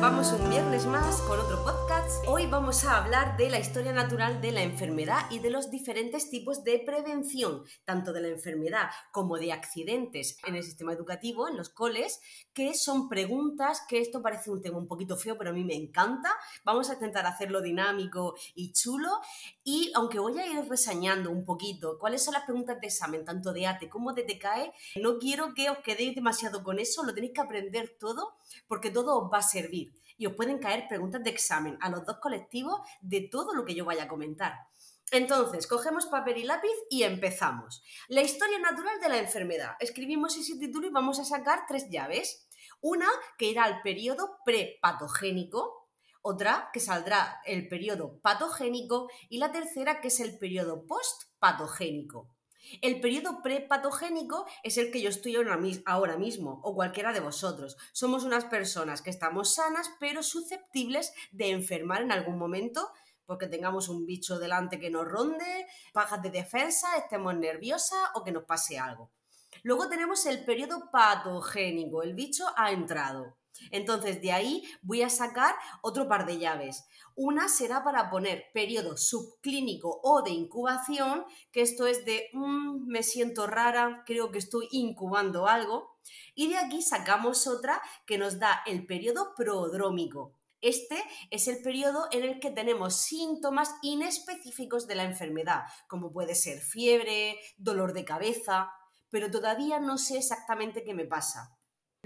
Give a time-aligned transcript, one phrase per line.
[0.00, 1.97] Vamos un viernes más con otro podcast.
[2.26, 6.30] Hoy vamos a hablar de la historia natural de la enfermedad y de los diferentes
[6.30, 11.58] tipos de prevención, tanto de la enfermedad como de accidentes en el sistema educativo, en
[11.58, 12.20] los coles,
[12.54, 15.74] que son preguntas, que esto parece un tema un poquito feo, pero a mí me
[15.74, 16.30] encanta.
[16.64, 19.20] Vamos a intentar hacerlo dinámico y chulo.
[19.62, 23.52] Y aunque voy a ir resañando un poquito cuáles son las preguntas de examen, tanto
[23.52, 27.34] de ATE como de TCAE, no quiero que os quedéis demasiado con eso, lo tenéis
[27.34, 31.30] que aprender todo porque todo os va a servir y os pueden caer preguntas de
[31.30, 34.54] examen a los dos colectivos de todo lo que yo vaya a comentar.
[35.10, 37.82] Entonces, cogemos papel y lápiz y empezamos.
[38.08, 39.72] La historia natural de la enfermedad.
[39.80, 42.46] Escribimos ese título y vamos a sacar tres llaves.
[42.80, 45.88] Una que irá al periodo prepatogénico,
[46.20, 52.28] otra que saldrá el periodo patogénico y la tercera que es el periodo postpatogénico.
[52.82, 57.76] El periodo prepatogénico es el que yo estoy ahora mismo, o cualquiera de vosotros.
[57.92, 62.90] Somos unas personas que estamos sanas, pero susceptibles de enfermar en algún momento
[63.28, 68.32] porque tengamos un bicho delante que nos ronde, bajas de defensa, estemos nerviosas o que
[68.32, 69.12] nos pase algo.
[69.62, 73.37] Luego tenemos el periodo patogénico, el bicho ha entrado.
[73.70, 76.86] Entonces, de ahí voy a sacar otro par de llaves.
[77.14, 83.02] Una será para poner periodo subclínico o de incubación, que esto es de mm, me
[83.02, 85.98] siento rara, creo que estoy incubando algo.
[86.34, 90.34] Y de aquí sacamos otra que nos da el periodo prodrómico.
[90.60, 90.96] Este
[91.30, 96.60] es el periodo en el que tenemos síntomas inespecíficos de la enfermedad, como puede ser
[96.60, 98.72] fiebre, dolor de cabeza,
[99.10, 101.57] pero todavía no sé exactamente qué me pasa.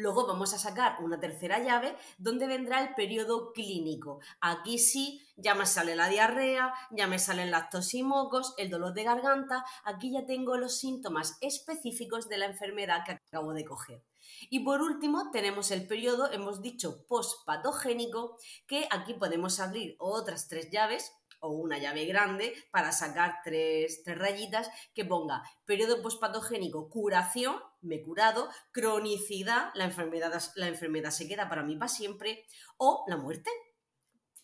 [0.03, 4.19] Luego vamos a sacar una tercera llave donde vendrá el periodo clínico.
[4.41, 8.69] Aquí sí, ya me sale la diarrea, ya me salen las tos y mocos, el
[8.69, 9.65] dolor de garganta.
[9.85, 14.03] Aquí ya tengo los síntomas específicos de la enfermedad que acabo de coger.
[14.51, 18.37] Y por último tenemos el periodo, hemos dicho, postpatogénico,
[18.67, 24.69] que aquí podemos abrir otras tres llaves o una llave grande para sacar tres, rayitas
[24.95, 31.77] que ponga periodo postpatogénico, curación, me he curado, cronicidad, la enfermedad, se queda para mí
[31.77, 32.45] para siempre,
[32.77, 33.51] o la muerte,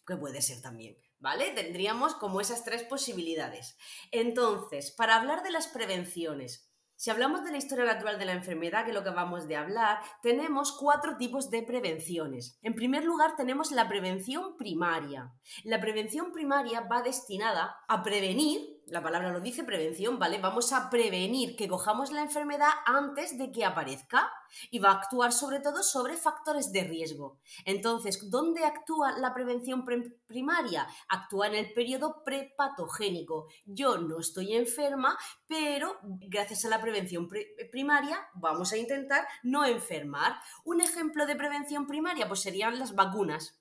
[0.07, 0.97] que puede ser también.
[1.21, 1.51] ¿Vale?
[1.51, 3.77] Tendríamos como esas tres posibilidades.
[4.13, 8.83] Entonces, para hablar de las prevenciones, si hablamos de la historia natural de la enfermedad,
[8.83, 12.59] que es lo que vamos de hablar, tenemos cuatro tipos de prevenciones.
[12.61, 15.33] En primer lugar, tenemos la prevención primaria.
[15.63, 20.39] La prevención primaria va destinada a prevenir la palabra lo dice, prevención, ¿vale?
[20.39, 24.31] Vamos a prevenir que cojamos la enfermedad antes de que aparezca
[24.71, 27.39] y va a actuar sobre todo sobre factores de riesgo.
[27.65, 29.85] Entonces, ¿dónde actúa la prevención
[30.27, 30.87] primaria?
[31.09, 33.49] Actúa en el periodo prepatogénico.
[33.67, 37.29] Yo no estoy enferma, pero gracias a la prevención
[37.71, 40.37] primaria vamos a intentar no enfermar.
[40.65, 43.59] Un ejemplo de prevención primaria pues serían las vacunas.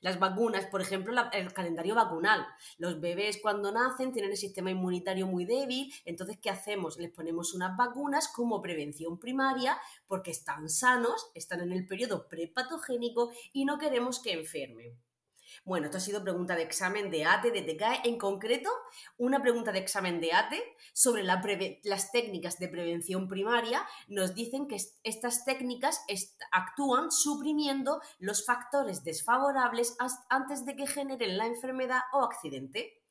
[0.00, 2.46] Las vacunas, por ejemplo, el calendario vacunal.
[2.78, 6.98] Los bebés cuando nacen tienen el sistema inmunitario muy débil, entonces, ¿qué hacemos?
[6.98, 13.32] Les ponemos unas vacunas como prevención primaria porque están sanos, están en el periodo prepatogénico
[13.52, 15.05] y no queremos que enfermen.
[15.64, 18.70] Bueno, esto ha sido pregunta de examen de ATE, de TCAE, en concreto,
[19.16, 20.62] una pregunta de examen de ATE
[20.92, 23.86] sobre las técnicas de prevención primaria.
[24.08, 26.04] Nos dicen que estas técnicas
[26.52, 29.96] actúan suprimiendo los factores desfavorables
[30.28, 33.02] antes de que generen la enfermedad o accidente.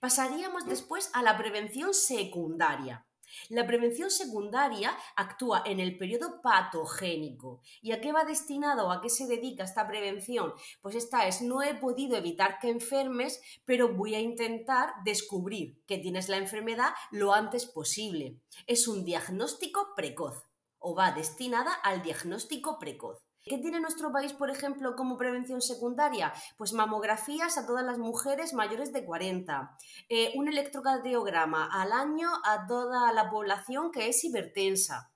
[0.00, 3.06] Pasaríamos después a la prevención secundaria.
[3.48, 7.60] La prevención secundaria actúa en el periodo patogénico.
[7.82, 10.52] ¿Y a qué va destinado o a qué se dedica esta prevención?
[10.80, 15.98] Pues esta es, no he podido evitar que enfermes, pero voy a intentar descubrir que
[15.98, 18.40] tienes la enfermedad lo antes posible.
[18.66, 20.44] Es un diagnóstico precoz
[20.78, 23.29] o va destinada al diagnóstico precoz.
[23.42, 26.32] ¿Qué tiene nuestro país, por ejemplo, como prevención secundaria?
[26.58, 29.78] Pues mamografías a todas las mujeres mayores de 40,
[30.10, 35.10] eh, un electrocardiograma al año a toda la población que es hipertensa.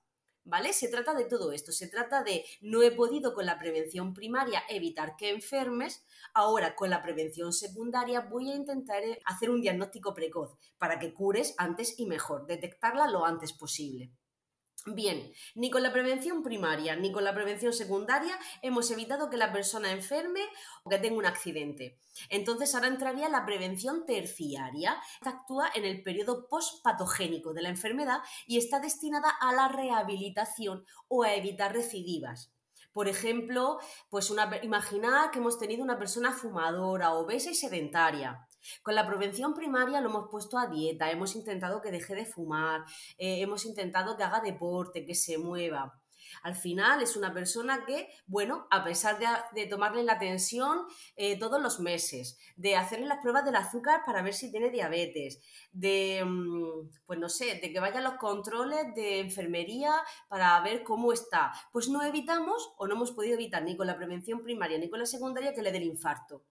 [0.47, 0.73] ¿Vale?
[0.73, 4.63] Se trata de todo esto, se trata de no he podido con la prevención primaria
[4.71, 10.15] evitar que enfermes, ahora con la prevención secundaria voy a intentar eh, hacer un diagnóstico
[10.15, 14.13] precoz para que cures antes y mejor, detectarla lo antes posible.
[14.87, 19.51] Bien, ni con la prevención primaria ni con la prevención secundaria hemos evitado que la
[19.51, 20.43] persona enferme
[20.83, 21.99] o que tenga un accidente.
[22.29, 25.01] Entonces ahora entraría la prevención terciaria.
[25.15, 30.85] Esta actúa en el periodo postpatogénico de la enfermedad y está destinada a la rehabilitación
[31.09, 32.53] o a evitar recidivas.
[32.93, 33.79] Por ejemplo,
[34.11, 38.47] pues una, imaginar que hemos tenido una persona fumadora, obesa y sedentaria.
[38.83, 42.85] Con la prevención primaria lo hemos puesto a dieta, hemos intentado que deje de fumar,
[43.19, 46.01] eh, hemos intentado que haga deporte, que se mueva.
[46.43, 49.19] Al final es una persona que, bueno, a pesar
[49.55, 54.23] de, tomarle la tensión eh, todos los meses, de hacerle las pruebas del azúcar para
[54.23, 55.41] ver si tiene diabetes,
[55.73, 59.93] de, mm, pues no sé, de que vayan los controles de enfermería
[60.29, 63.97] para ver cómo está, pues no evitamos o no hemos podido evitar ni con la
[63.97, 66.43] prevención primaria ni con la secundaria que le dé el infarto.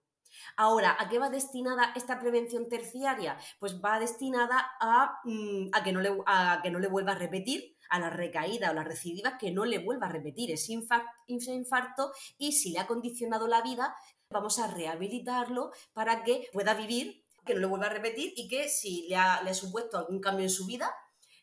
[0.56, 3.38] Ahora, ¿a qué va destinada esta prevención terciaria?
[3.58, 7.76] Pues va destinada a, mm, que, no le, a que no le vuelva a repetir
[7.90, 12.52] a la recaída o la recidiva que no le vuelva a repetir ese infarto, y
[12.52, 13.94] si le ha condicionado la vida,
[14.30, 18.68] vamos a rehabilitarlo para que pueda vivir, que no le vuelva a repetir y que
[18.68, 20.92] si le ha, supuesto algún cambio en su vida,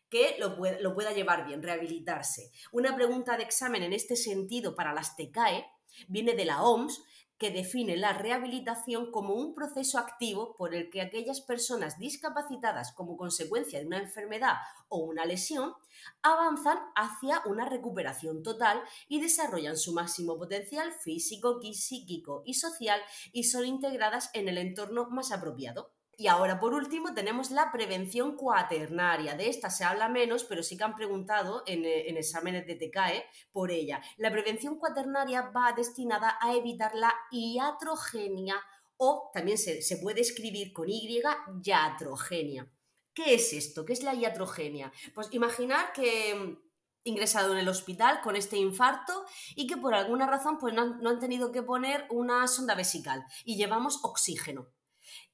[0.08, 2.50] que lo, lo pueda llevar bien, rehabilitarse.
[2.70, 5.64] Una pregunta de examen en este sentido para las TECAE
[6.08, 7.02] viene de la OMS,
[7.42, 13.16] que define la rehabilitación como un proceso activo por el que aquellas personas discapacitadas como
[13.16, 14.58] consecuencia de una enfermedad
[14.88, 15.74] o una lesión
[16.22, 23.00] avanzan hacia una recuperación total y desarrollan su máximo potencial físico, psíquico y social
[23.32, 25.90] y son integradas en el entorno más apropiado.
[26.22, 29.34] Y ahora, por último, tenemos la prevención cuaternaria.
[29.34, 33.24] De esta se habla menos, pero sí que han preguntado en, eh, exámenes de TCAE
[33.50, 34.00] por ella.
[34.18, 38.54] La prevención cuaternaria va destinada a evitar la iatrogenia
[38.98, 41.20] o también se, puede escribir con Y,
[41.64, 42.70] iatrogenia.
[43.12, 43.84] ¿Qué es esto?
[43.84, 44.92] ¿Qué es la iatrogenia?
[45.16, 46.56] Pues imaginar que mm,
[47.02, 49.24] ingresado en el hospital con este infarto
[49.56, 53.56] y que por alguna razón pues no han tenido que poner una sonda vesical y
[53.56, 54.68] llevamos oxígeno.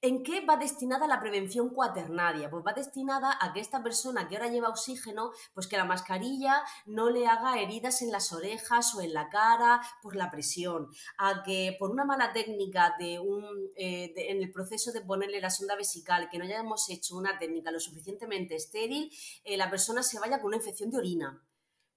[0.00, 2.48] ¿En qué va destinada la prevención cuaternaria?
[2.50, 6.62] Pues va destinada a que esta persona que ahora lleva oxígeno, pues que la mascarilla
[6.86, 10.88] no le haga heridas en las orejas o en la cara por la presión,
[11.18, 13.44] a que por una mala técnica de un,
[13.76, 17.70] eh, en el proceso de ponerle la sonda vesical, que no hayamos hecho una técnica
[17.70, 19.10] lo suficientemente estéril,
[19.44, 21.42] eh, la persona se vaya con una infección de orina.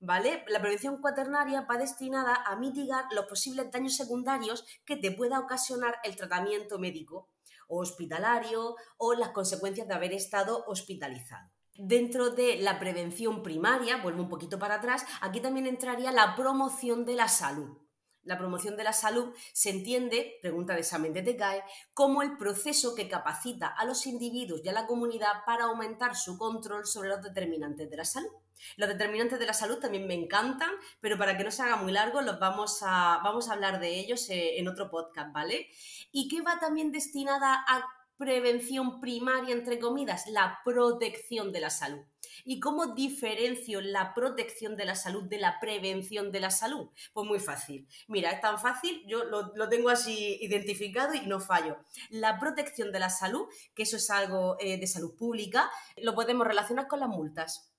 [0.03, 0.43] ¿Vale?
[0.47, 5.99] La prevención cuaternaria va destinada a mitigar los posibles daños secundarios que te pueda ocasionar
[6.03, 7.30] el tratamiento médico
[7.79, 11.49] hospitalario o las consecuencias de haber estado hospitalizado.
[11.75, 17.05] Dentro de la prevención primaria, vuelvo un poquito para atrás, aquí también entraría la promoción
[17.05, 17.77] de la salud.
[18.23, 21.63] La promoción de la salud se entiende, pregunta de examen de TECAE,
[21.93, 26.37] como el proceso que capacita a los individuos y a la comunidad para aumentar su
[26.37, 28.29] control sobre los determinantes de la salud.
[28.77, 31.91] Los determinantes de la salud también me encantan, pero para que no se haga muy
[31.91, 35.69] largo, los vamos a, vamos a hablar de ellos eh, en otro podcast, ¿vale?
[36.11, 37.85] ¿Y qué va también destinada a
[38.17, 40.27] prevención primaria, entre comidas?
[40.27, 42.01] La protección de la salud.
[42.45, 46.89] ¿Y cómo diferencio la protección de la salud de la prevención de la salud?
[47.13, 47.87] Pues muy fácil.
[48.07, 51.77] Mira, es tan fácil, yo lo, tengo así identificado y no fallo.
[52.09, 56.47] La protección de la salud, que eso es algo eh, de salud pública, lo podemos
[56.47, 57.70] relacionar con las multas.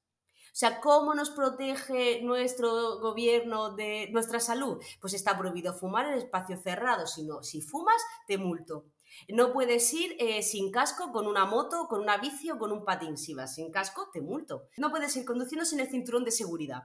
[0.53, 4.83] O sea, ¿cómo nos protege nuestro gobierno de nuestra salud?
[5.01, 8.85] Pues está prohibido fumar en espacios cerrados, sino si fumas, te multo.
[9.29, 12.85] No puedes ir eh, sin casco con una moto, con una bici o con un
[12.85, 13.17] patín.
[13.17, 14.69] Si vas sin casco, te multo.
[14.77, 16.85] No puedes ir conduciendo sin el cinturón de seguridad.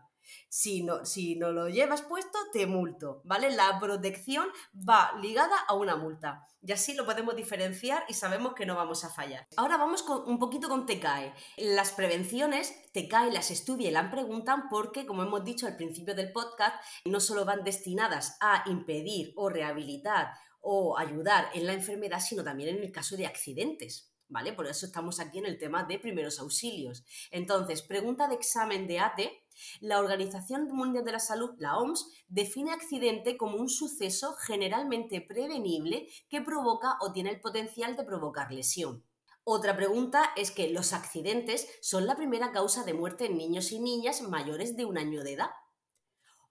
[0.50, 3.50] Si no, si no lo llevas puesto, te multo, ¿vale?
[3.52, 6.46] La protección va ligada a una multa.
[6.62, 9.48] Y así lo podemos diferenciar y sabemos que no vamos a fallar.
[9.56, 11.34] Ahora vamos con, un poquito con TECAE.
[11.58, 16.32] Las prevenciones, TECAE las estudia y las preguntan porque, como hemos dicho al principio del
[16.32, 20.34] podcast, no solo van destinadas a impedir o rehabilitar
[20.70, 24.12] o ayudar en la enfermedad, sino también en el caso de accidentes.
[24.30, 24.52] ¿Vale?
[24.52, 27.06] Por eso estamos aquí en el tema de primeros auxilios.
[27.32, 29.48] Entonces, pregunta de examen de ATE
[29.80, 36.10] la Organización Mundial de la Salud, la OMS, define accidente como un suceso generalmente prevenible
[36.30, 39.04] que provoca o tiene el potencial de provocar lesión.
[39.44, 43.80] Otra pregunta es que los accidentes son la primera causa de muerte en niños y
[43.80, 45.52] niñas mayores de un año de edad.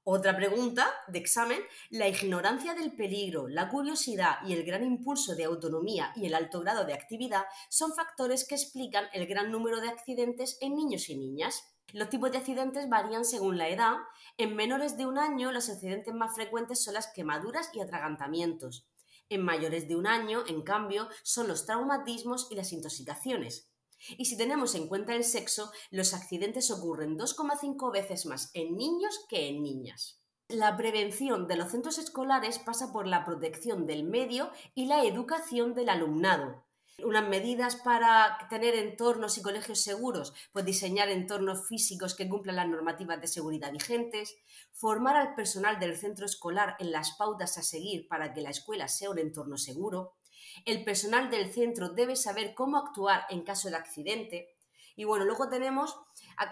[0.08, 1.58] Otra pregunta de examen,
[1.90, 6.60] la ignorancia del peligro, la curiosidad y el gran impulso de autonomía y el alto
[6.60, 11.16] grado de actividad son factores que explican el gran número de accidentes en niños y
[11.16, 11.74] niñas.
[11.92, 13.96] Los tipos de accidentes varían según la edad.
[14.38, 18.86] En menores de un año, los accidentes más frecuentes son las quemaduras y atragantamientos.
[19.28, 23.72] En mayores de un año, en cambio, son los traumatismos y las intoxicaciones.
[24.16, 29.24] Y si tenemos en cuenta el sexo, los accidentes ocurren 2,5 veces más en niños
[29.28, 30.20] que en niñas.
[30.48, 35.74] La prevención de los centros escolares pasa por la protección del medio y la educación
[35.74, 36.66] del alumnado,
[37.04, 42.68] unas medidas para tener entornos y colegios seguros, pues diseñar entornos físicos que cumplan las
[42.68, 44.34] normativas de seguridad vigentes,
[44.72, 48.88] formar al personal del centro escolar en las pautas a seguir para que la escuela
[48.88, 50.14] sea un entorno seguro.
[50.64, 54.56] El personal del centro debe saber cómo actuar en caso de accidente.
[54.96, 55.94] Y bueno, luego tenemos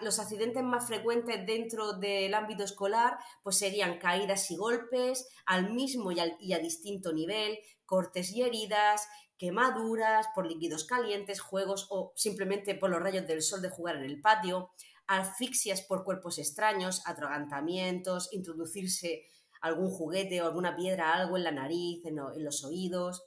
[0.03, 6.13] los accidentes más frecuentes dentro del ámbito escolar, pues serían caídas y golpes al mismo
[6.13, 12.75] y, y a distinto nivel, cortes y heridas, quemaduras por líquidos calientes, juegos o simplemente
[12.75, 14.71] por los rayos del sol de jugar en el patio,
[15.07, 19.27] asfixias por cuerpos extraños, atragantamientos, introducirse
[19.61, 23.23] algún juguete o alguna piedra, algo en la nariz, en, los oídos,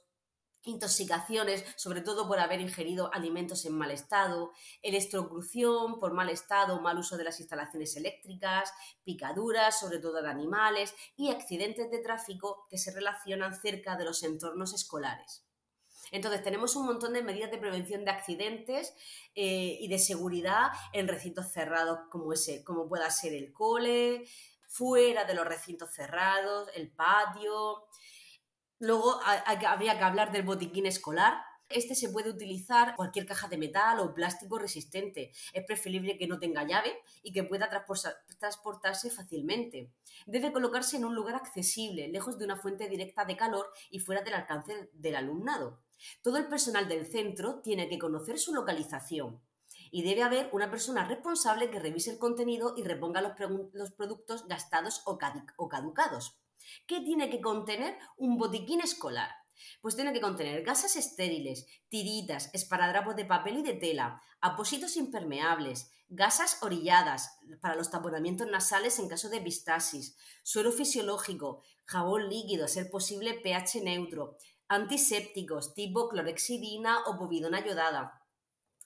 [0.68, 6.98] intoxicaciones, sobre todo por haber ingerido alimentos en mal estado, electrocrución por mal estado, mal
[6.98, 8.72] uso de las instalaciones eléctricas,
[9.04, 14.22] picaduras, sobre todo de animales, y accidentes de tráfico que se relacionan cerca de los
[14.22, 15.44] entornos escolares.
[16.10, 18.94] Entonces, tenemos un montón de medidas de prevención de accidentes
[19.34, 24.24] eh, y de seguridad en recintos cerrados como, ese, como pueda ser el cole,
[24.66, 27.84] fuera de los recintos cerrados, el patio.
[28.78, 34.00] Luego habría que hablar del botiquín escolar, este se puede utilizar cualquier caja de metal
[34.00, 35.32] o plástico resistente.
[35.52, 37.68] Es preferible que no tenga llave y que pueda
[38.38, 39.92] transportarse fácilmente.
[40.26, 44.22] Debe colocarse en un lugar accesible, lejos de una fuente directa de calor y fuera
[44.22, 45.82] del alcance del alumnado.
[46.22, 49.42] Todo el personal del centro tiene que conocer su localización
[49.90, 55.02] y debe haber una persona responsable que revise el contenido y reponga los, productos gastados
[55.04, 56.38] o caducados.
[56.86, 59.30] ¿Qué tiene que contener un botiquín escolar?
[59.80, 65.90] Pues tiene que contener gasas estériles, tiritas, esparadrapos de papel y de tela, apósitos impermeables,
[66.08, 72.68] gasas orilladas para los taponamientos nasales en caso de epistasis, suero fisiológico, jabón líquido, a
[72.68, 74.36] ser posible pH neutro,
[74.68, 78.22] antisépticos tipo clorexidina o povidona yodada,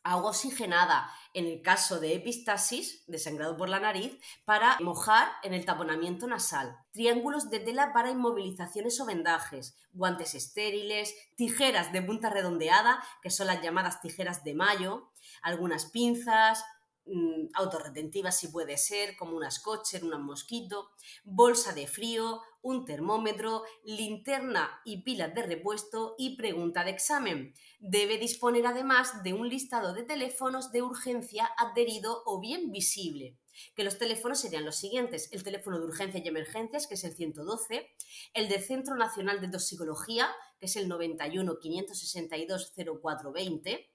[0.05, 5.55] agua oxigenada en el caso de epistasis, de sangrado por la nariz, para mojar en
[5.55, 12.31] el taponamiento nasal, triángulos de tela para inmovilizaciones o vendajes, guantes estériles, tijeras de punta
[12.31, 15.11] redondeada, que son las llamadas tijeras de mayo,
[15.43, 16.65] algunas pinzas,
[17.07, 20.91] mm, autorretentivas si puede ser, como una scotcher, un mosquito,
[21.25, 27.55] bolsa de frío, un termómetro, linterna y pilas de repuesto y pregunta de examen.
[27.81, 33.37] Debe disponer además de un listado de teléfonos de urgencia adherido o bien visible.
[33.75, 37.15] Que los teléfonos serían los siguientes, el teléfono de urgencia y emergencias, que es el
[37.15, 37.91] 112,
[38.35, 43.92] el del Centro Nacional de Toxicología, que es el 91 562 0420,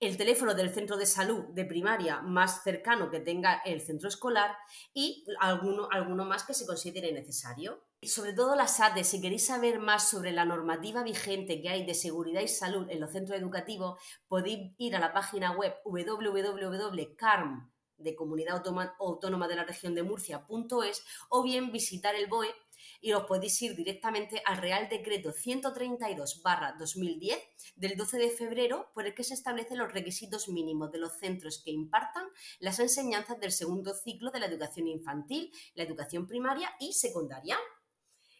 [0.00, 4.56] el teléfono del centro de salud de primaria más cercano que tenga el centro escolar
[4.94, 7.84] y alguno, alguno más que se considere necesario.
[8.02, 11.94] Sobre todo las ATES, si queréis saber más sobre la normativa vigente que hay de
[11.94, 18.14] seguridad y salud en los centros educativos, podéis ir a la página web www.carm de
[18.14, 18.62] Comunidad
[19.00, 22.54] Autónoma de la Región de Murcia.es o bien visitar el BOE
[23.00, 27.38] y os podéis ir directamente al Real Decreto 132-2010
[27.76, 31.62] del 12 de febrero por el que se establecen los requisitos mínimos de los centros
[31.64, 32.24] que impartan
[32.60, 37.58] las enseñanzas del segundo ciclo de la educación infantil, la educación primaria y secundaria.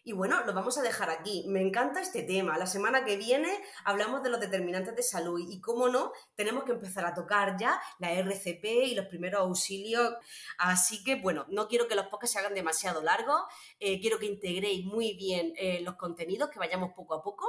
[0.03, 1.45] Y bueno, lo vamos a dejar aquí.
[1.47, 2.57] Me encanta este tema.
[2.57, 3.49] La semana que viene
[3.83, 7.79] hablamos de los determinantes de salud y, cómo no, tenemos que empezar a tocar ya
[7.99, 10.13] la RCP y los primeros auxilios.
[10.57, 13.41] Así que, bueno, no quiero que los podcasts se hagan demasiado largos.
[13.79, 17.45] Eh, quiero que integréis muy bien eh, los contenidos, que vayamos poco a poco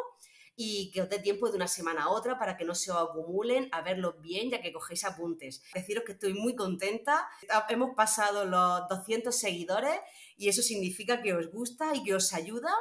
[0.63, 2.99] y que os dé tiempo de una semana a otra para que no se os
[2.99, 5.63] acumulen, a verlos bien ya que cogéis apuntes.
[5.73, 7.27] Deciros que estoy muy contenta.
[7.71, 9.99] Hemos pasado los 200 seguidores
[10.41, 12.73] y eso significa que os gusta y que os ayuda.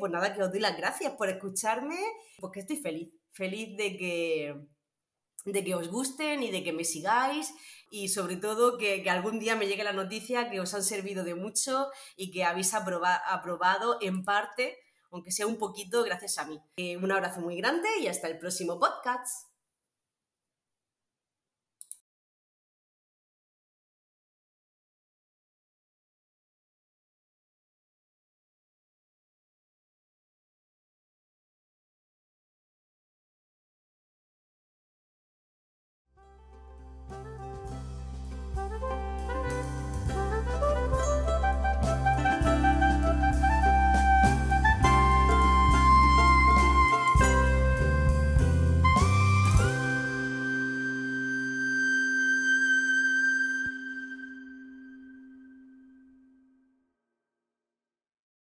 [0.00, 1.96] Pues nada, que os doy las gracias por escucharme,
[2.40, 4.54] porque estoy feliz, feliz de que,
[5.44, 7.54] de que os gusten y de que me sigáis
[7.88, 11.36] y sobre todo que, algún día me llegue la noticia que os han servido de
[11.36, 14.76] mucho y que habéis aprobado en parte,
[15.12, 16.60] aunque sea un poquito, gracias a mí.
[16.76, 19.53] Eh, un abrazo muy grande y hasta el próximo podcast.